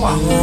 body 0.00 0.22
and 0.22 0.37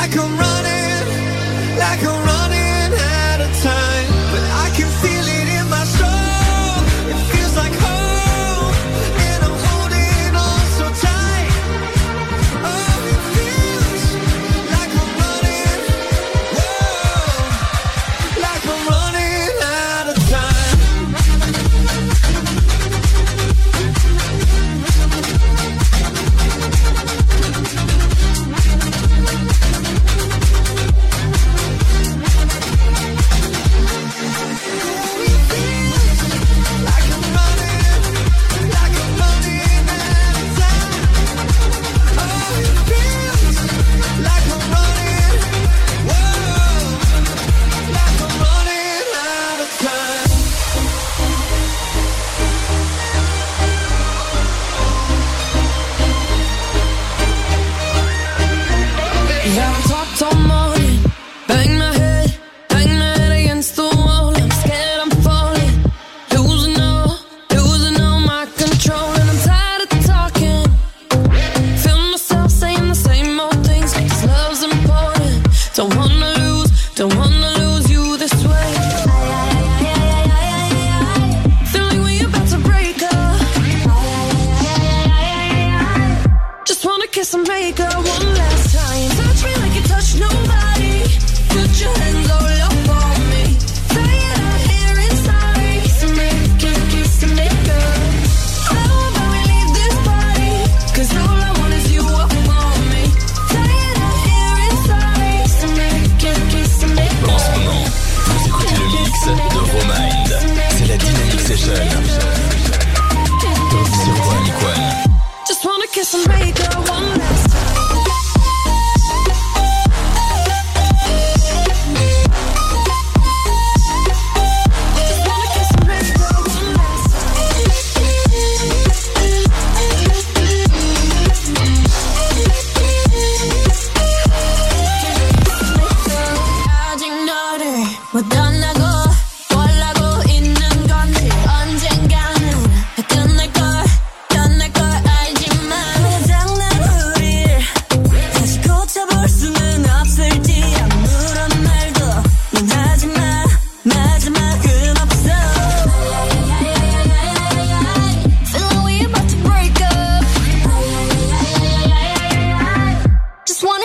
like 0.00 0.16
I'm 0.16 0.38
running, 0.38 1.78
like 1.78 2.02
I'm 2.02 2.19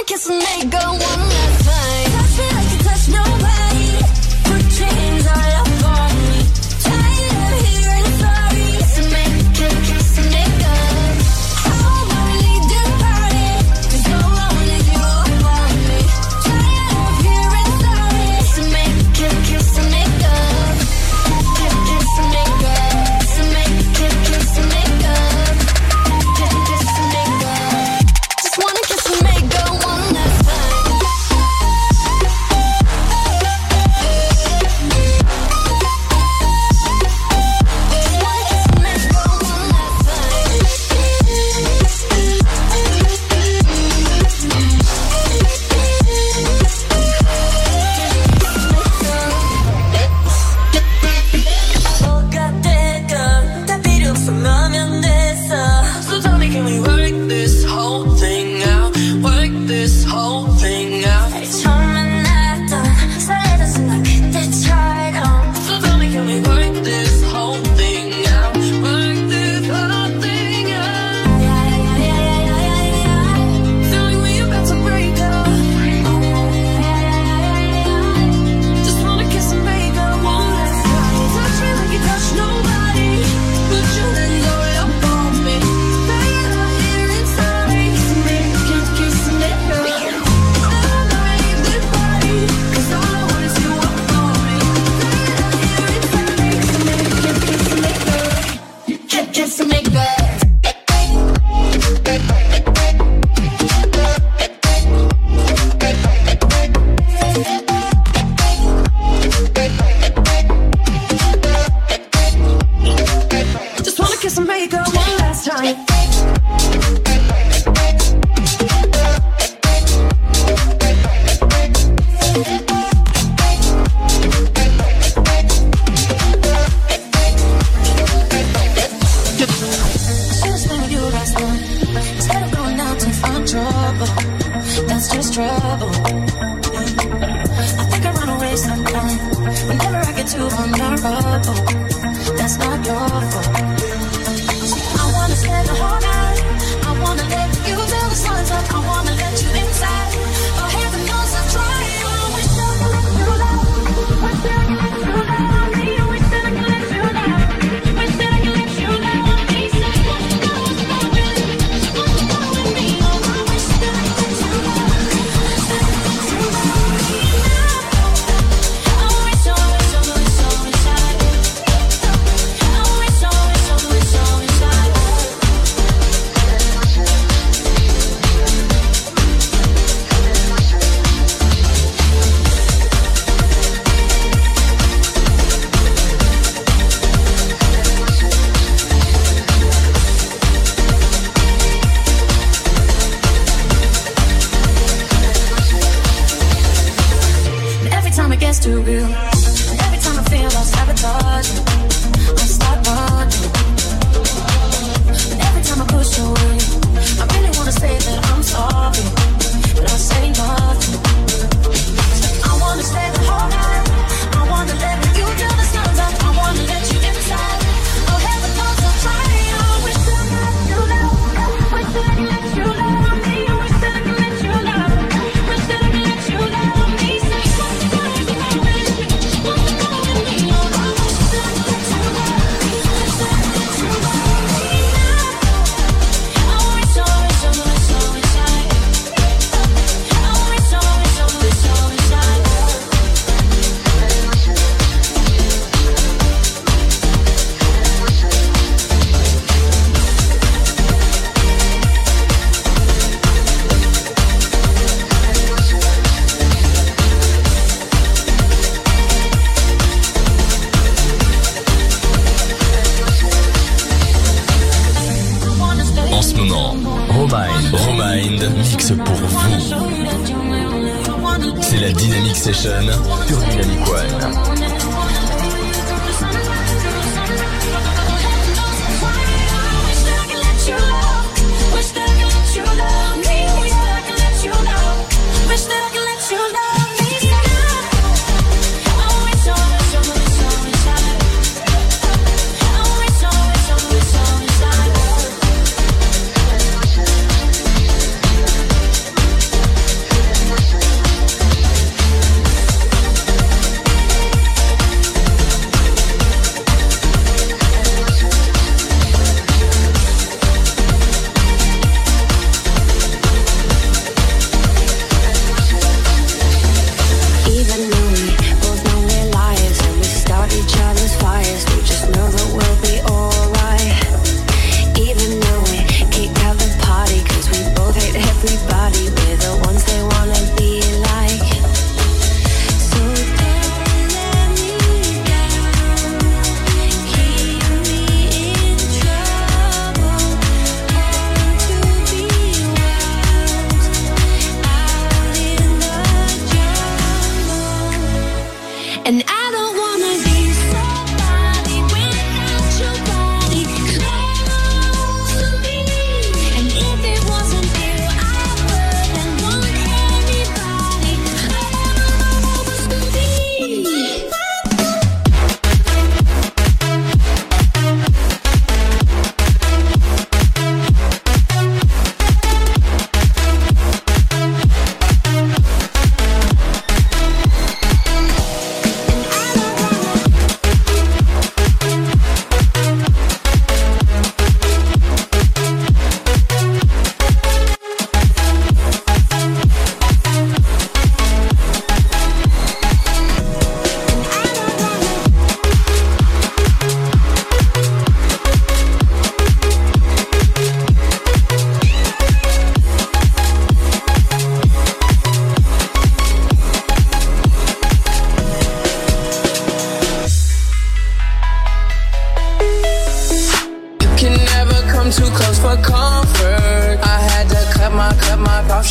kiss 0.06 0.30
me, 0.30 0.70
they. 0.70 1.05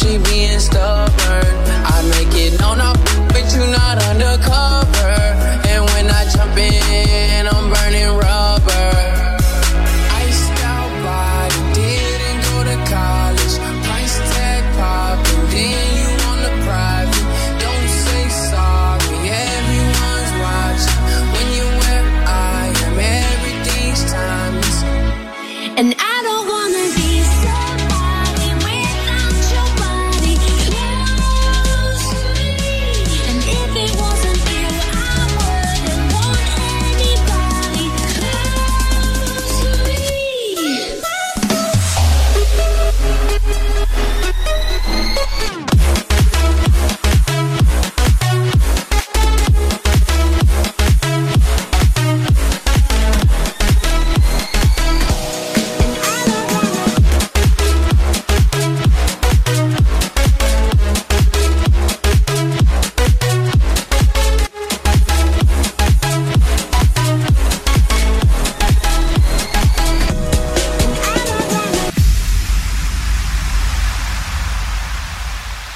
she 0.04 0.18
be 0.18 0.33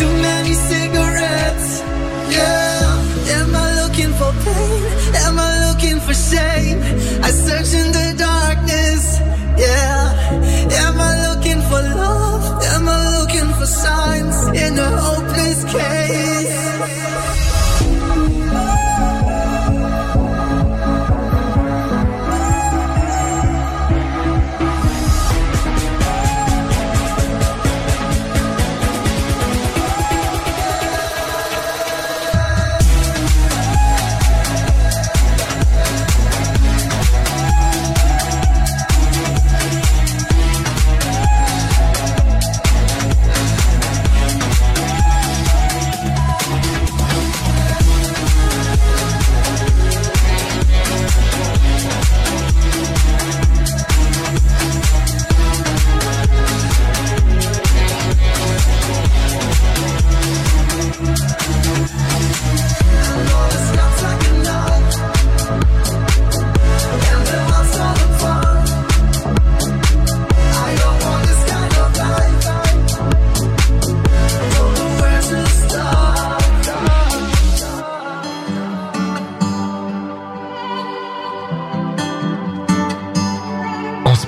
Too 0.00 0.14
many 0.28 0.54
cigarettes. 0.54 1.82
Yeah. 2.32 3.36
Am 3.38 3.54
I 3.54 3.68
looking 3.82 4.12
for 4.18 4.32
pain? 4.46 4.82
Am 5.26 5.38
I 5.38 5.50
looking 5.66 6.00
for 6.00 6.14
shame? 6.14 6.78
I 7.22 7.30
search 7.30 7.74
in 7.80 7.92
the 7.92 8.14
darkness. 8.16 9.20
Yeah. 9.58 10.84
Am 10.84 10.96
I 10.98 11.12
looking 11.28 11.60
for 11.68 11.82
love? 12.00 12.44
Am 12.74 12.88
I 12.88 12.98
looking 13.18 13.48
for 13.58 13.66
signs 13.66 14.38
in 14.64 14.78
a 14.78 14.90
hopeless 15.06 15.64
case? 15.64 15.99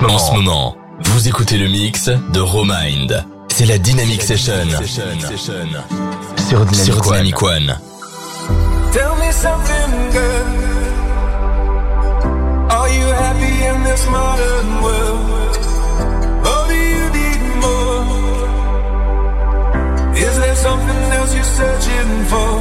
En 0.08 0.18
ce 0.18 0.32
moment, 0.32 0.76
vous 1.00 1.28
écoutez 1.28 1.58
le 1.58 1.68
mix 1.68 2.08
de 2.08 2.40
Romind. 2.40 3.24
C'est 3.48 3.66
la 3.66 3.78
Dynamic 3.78 4.22
Session. 4.22 4.52
Sur 6.48 6.64
Dynamic 6.66 7.40
One. 7.42 7.78
Tell 8.92 9.14
me 9.18 9.32
something 9.32 10.10
good. 10.12 10.46
Are 12.70 12.88
you 12.88 13.06
happy 13.06 13.64
in 13.64 13.84
this 13.84 14.06
modern 14.10 14.82
world? 14.82 15.58
Or 16.44 16.66
do 16.68 16.74
you 16.74 17.10
need 17.10 17.42
more? 17.60 18.04
Is 20.16 20.38
there 20.38 20.56
something 20.56 21.12
else 21.12 21.34
you're 21.34 21.44
searching 21.44 22.24
for? 22.26 22.60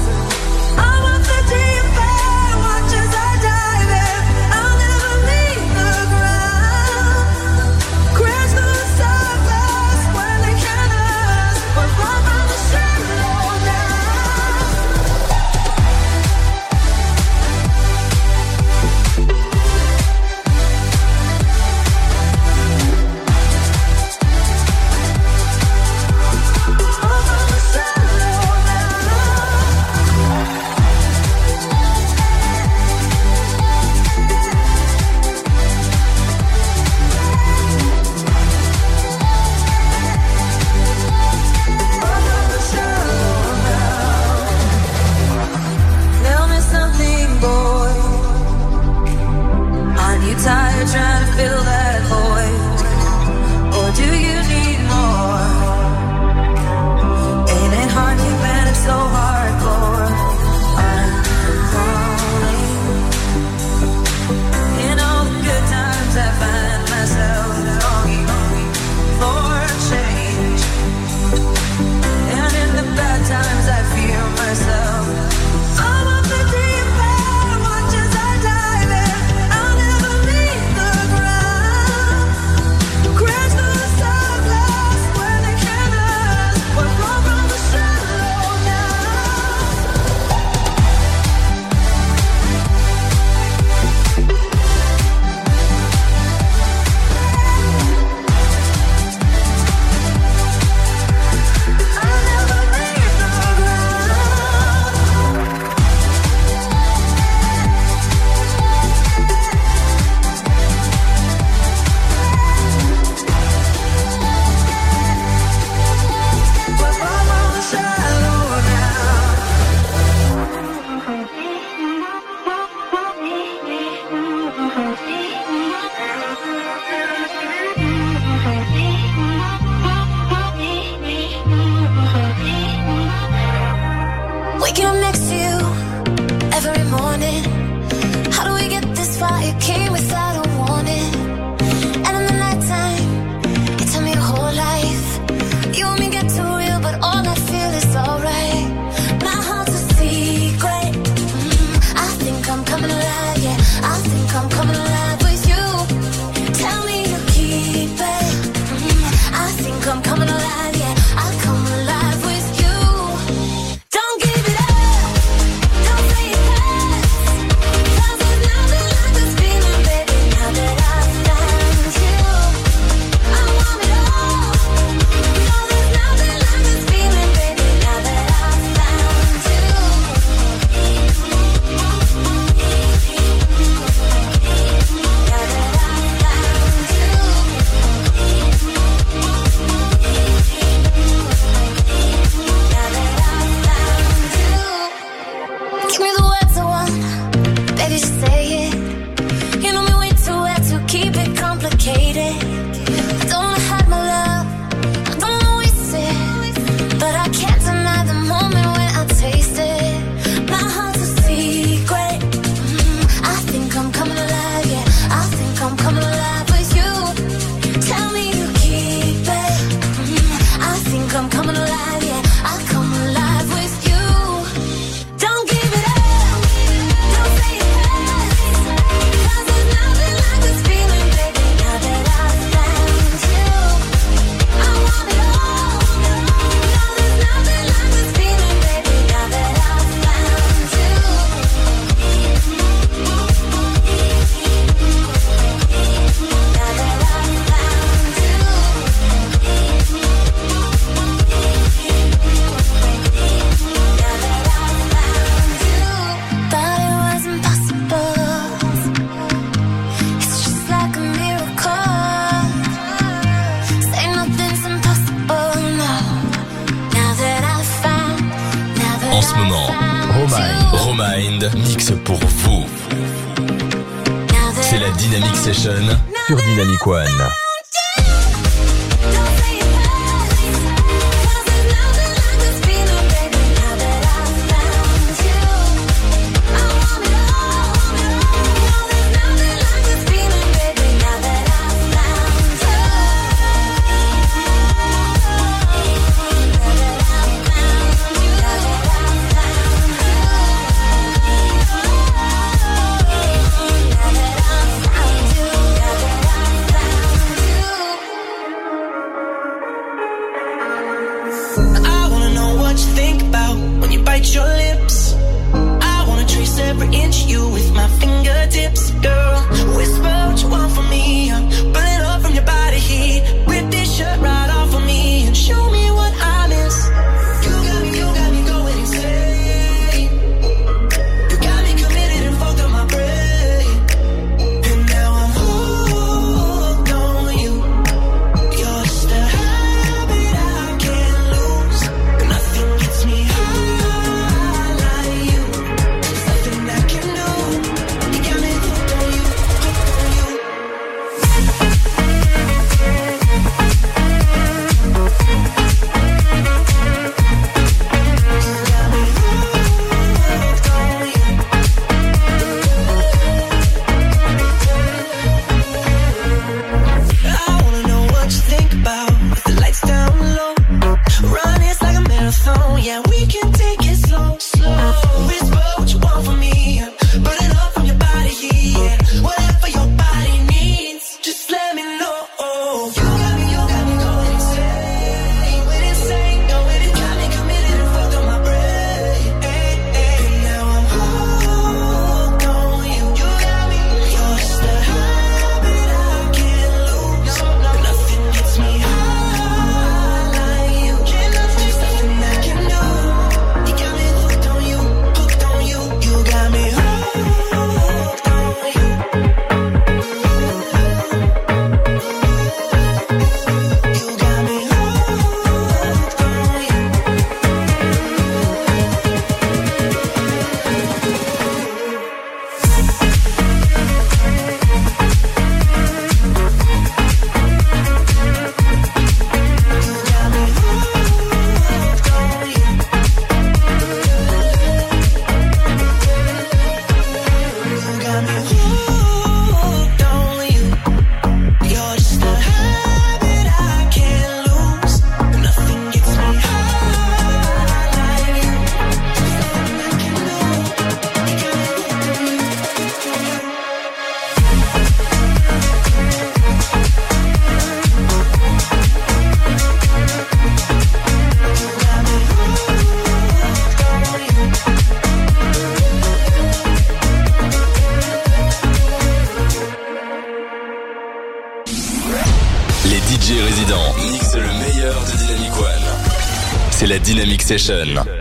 Station. 477.57 478.20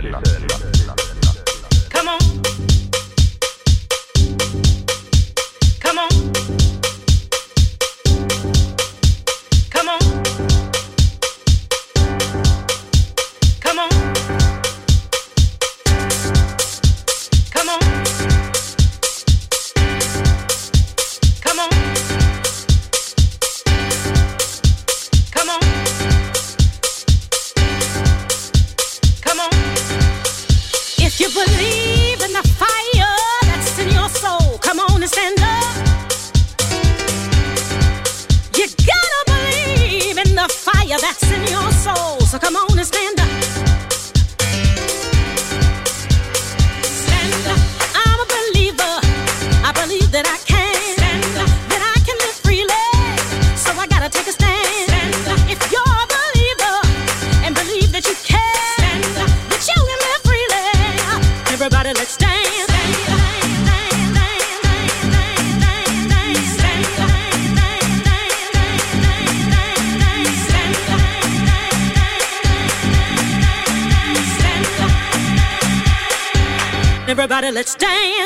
Let's 77.52 77.74
dance. 77.74 78.19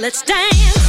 Let's 0.00 0.22
dance. 0.22 0.79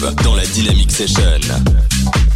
Conversation 0.00 0.76
is 0.76 0.96
cash 0.96 1.48
money. 1.48 2.27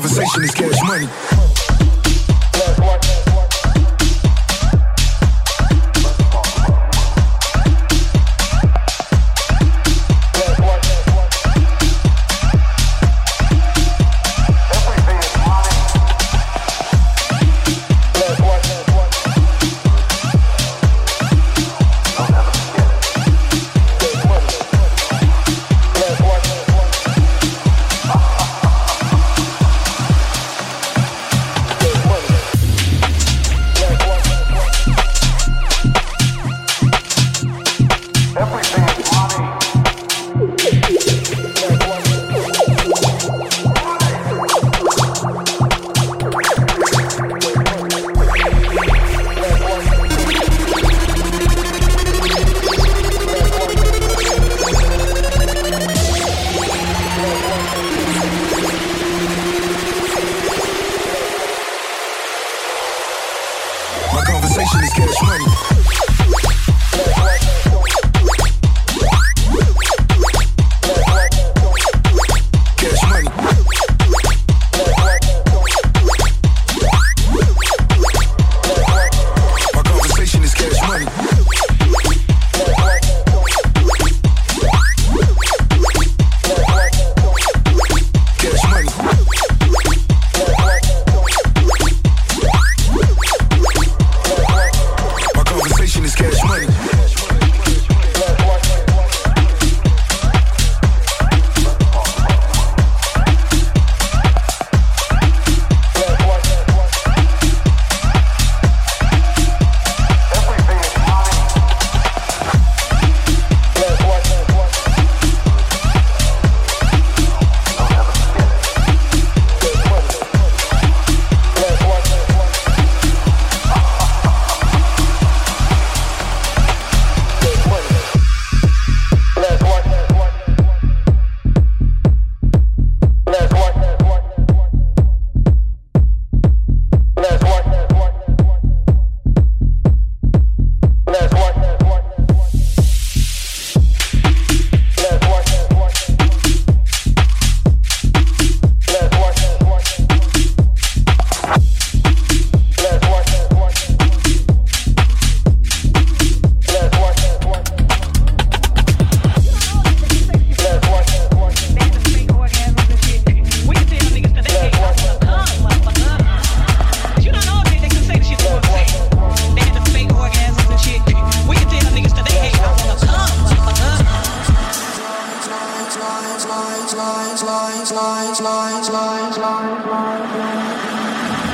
conversation 0.00 0.44
is 0.44 0.54
cash 0.54 0.82
money. 0.84 1.49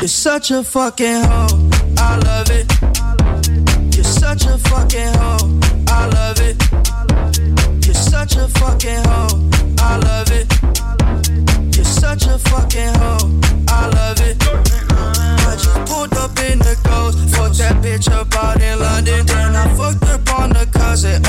You're 0.06 0.10
such 0.10 0.52
a 0.52 0.62
fucking 0.62 1.24
hoe. 1.24 1.68
I 1.98 2.16
love 2.18 2.48
it. 2.50 2.70
You're 3.92 4.04
such 4.04 4.46
a 4.46 4.56
fucking 4.56 5.12
hoe. 5.18 5.58
I 5.88 6.06
love 6.06 6.38
it. 6.38 6.56
You're 7.84 7.92
such 7.92 8.36
a 8.36 8.46
fucking 8.46 9.02
hoe. 9.02 9.50
I 9.80 9.96
love 10.06 10.30
it. 10.30 10.46
You're 11.74 11.84
such 11.84 12.24
a 12.28 12.38
fucking 12.38 12.94
hoe. 13.02 13.40
I 13.66 13.88
love 13.96 14.20
it. 14.20 14.36
I 14.46 15.56
just 15.58 15.92
pulled 15.92 16.14
up 16.14 16.38
in 16.38 16.60
the 16.60 16.78
ghost. 16.84 17.18
Fucked 17.34 17.58
that 17.58 17.82
bitch 17.82 18.08
up 18.08 18.32
out 18.36 18.62
in 18.62 18.78
London. 18.78 19.26
Then 19.26 19.56
I 19.56 19.74
fucked 19.74 20.04
up 20.04 20.38
on 20.38 20.50
the 20.50 20.68
cousin 20.70 21.20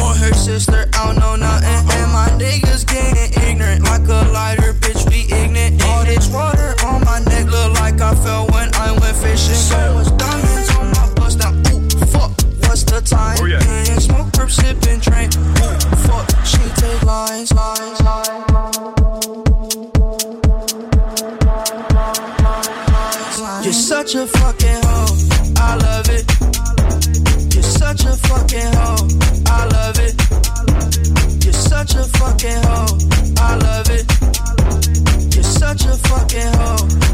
fell 8.28 8.46
when 8.48 8.70
I 8.76 8.92
went 9.00 9.18
fishing. 9.24 9.62
So 9.70 9.80
much 9.96 10.12
diamonds 10.24 10.70
on 10.78 10.88
my 10.98 11.06
bust 11.16 11.38
now. 11.40 11.54
Ooh, 11.72 11.82
fuck. 12.14 12.32
What's 12.66 12.84
the 12.92 13.00
time? 13.16 13.38
Oh, 13.40 13.46
yeah. 13.46 13.92
And 13.92 14.02
smoke, 14.08 14.50
sipping, 14.60 15.00
train. 15.00 15.30
Ooh, 15.38 15.78
fuck. 16.08 16.28
She 16.52 16.64
take 16.82 17.02
lines, 17.04 17.52
lines, 17.54 18.00
lines. 18.08 18.38
You're 23.64 23.82
such 23.92 24.16
a 24.16 24.26
fucking 24.40 24.82
hoe. 24.88 25.14
I 25.68 25.72
love 25.86 26.10
it. 26.18 26.26
You're 27.54 27.72
such 27.82 28.04
a 28.12 28.14
fucking 28.28 28.72
hoe. 28.80 29.08
I 29.56 29.60
love 29.76 30.00
it. 30.08 30.16
You're 31.44 31.62
such 31.72 31.94
a 31.96 32.04
fucking 32.20 32.62
hoe. 32.68 32.94
I 33.48 33.52
love 33.68 33.90
it. 33.98 34.06
You're 35.36 35.52
such 35.62 35.84
a 35.86 35.96
fucking 36.10 36.54
hoe. 36.60 37.07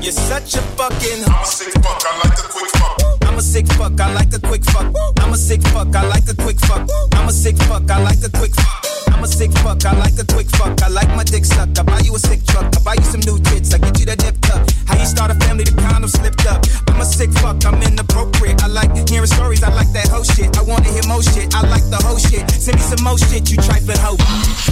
I 0.00 0.04
love 0.04 0.04
it. 0.04 0.04
You're 0.04 0.12
such 0.12 0.54
a 0.54 0.62
fucking 0.76 1.24
I'm 1.24 1.42
a 1.42 1.46
sick 1.46 1.72
fuck, 1.82 2.04
I 2.04 2.16
like 2.24 2.38
a 2.38 2.48
quick 2.48 2.70
fuck. 2.72 3.28
I'm 3.28 3.38
a 3.38 3.42
sick 3.42 3.66
fuck, 3.68 4.00
I 4.00 4.12
like 4.12 4.32
a 4.32 4.40
quick 4.40 4.64
fuck. 4.64 4.92
I'm 5.18 5.32
a 5.32 5.36
sick 5.36 5.62
fuck, 5.62 5.94
I 5.94 6.06
like 6.08 6.28
a 6.28 6.34
quick 6.34 6.58
fuck. 6.60 6.88
I'm 7.12 7.28
a 7.28 7.32
sick 7.32 7.56
fuck, 7.68 7.90
I 7.90 8.02
like 8.02 8.22
a 8.24 8.30
quick 8.30 8.54
fuck. 8.54 8.86
I'm 9.12 9.24
a 9.24 9.28
sick 9.28 9.52
fuck, 9.58 9.84
I 9.84 9.92
like 9.98 10.18
a 10.18 10.24
quick 10.24 10.48
fuck. 10.48 10.82
I 10.82 10.88
like 10.88 11.08
my 11.14 11.24
dick 11.24 11.44
suck. 11.44 11.68
I 11.78 11.82
buy 11.82 12.00
you 12.00 12.14
a 12.14 12.18
sick 12.18 12.42
truck. 12.46 12.74
I 12.74 12.80
buy 12.80 12.94
you 12.94 13.04
some 13.04 13.20
new 13.20 13.38
tits. 13.38 13.74
I 13.74 13.78
get 13.78 13.98
you 14.00 14.06
that 14.06 14.22
nip 14.24 14.40
tuck. 14.40 14.64
How 14.86 14.96
you 14.96 15.04
start 15.04 15.30
a 15.30 15.34
family, 15.34 15.64
the 15.64 15.76
condom 15.76 16.08
slipped 16.08 16.46
up. 16.46 16.64
I'm 16.88 17.00
a 17.00 17.04
sick 17.04 17.30
fuck, 17.32 17.62
I'm 17.66 17.82
inappropriate. 17.82 18.62
I 18.62 18.68
like 18.68 18.96
hearing 19.08 19.26
stories, 19.26 19.62
I 19.62 19.68
like 19.74 19.92
that 19.92 20.08
whole 20.08 20.24
shit. 20.24 20.56
I 20.56 20.62
wanna 20.62 20.88
hear 20.88 21.04
more 21.06 21.22
shit, 21.22 21.54
I 21.54 21.68
like 21.68 21.84
the 21.90 22.00
whole 22.00 22.16
shit. 22.16 22.48
Send 22.50 22.76
me 22.76 22.82
some 22.82 23.04
more 23.04 23.18
shit, 23.18 23.50
you 23.50 23.58
trifling 23.58 23.98
hoe. 23.98 24.16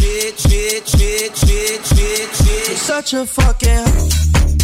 Bitch, 0.01 0.49
bitch, 0.49 0.97
bitch, 0.97 1.45
bitch, 1.45 1.93
bitch, 1.93 2.39
bitch. 2.41 2.69
You're 2.69 2.77
such 2.77 3.13
a 3.13 3.27
fucking 3.27 3.85
hoe. 3.85 4.09
You're 4.49 4.58